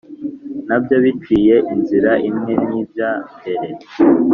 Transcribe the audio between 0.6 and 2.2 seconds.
nabyo biciye inzira